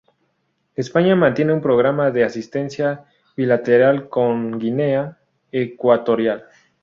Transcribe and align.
España 0.73 1.15
mantiene 1.15 1.53
un 1.53 1.61
programa 1.61 2.09
de 2.09 2.23
asistencia 2.23 3.05
bilateral 3.37 4.09
con 4.09 4.57
Guinea 4.57 5.19
Ecuatorial. 5.51 6.45